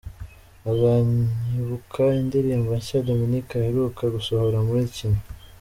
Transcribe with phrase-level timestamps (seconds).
[0.71, 5.21] Azanyibuka, indirimbo nshya Dominic aheruka gusohorera muri Kina:.